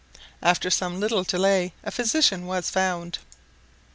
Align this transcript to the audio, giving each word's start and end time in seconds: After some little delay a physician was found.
After 0.41 0.71
some 0.71 0.99
little 0.99 1.21
delay 1.23 1.73
a 1.83 1.91
physician 1.91 2.47
was 2.47 2.71
found. 2.71 3.19